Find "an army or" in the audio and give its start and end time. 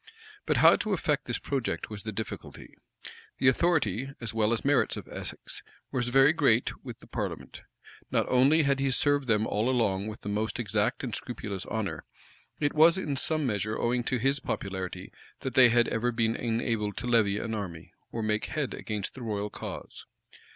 17.37-18.23